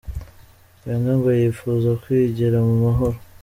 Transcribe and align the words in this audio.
Wenger 0.83 1.15
ngo 1.17 1.29
yipfuza 1.39 1.89
"kwigira 2.01 2.57
mu 2.67 2.75
mahoro". 2.83 3.17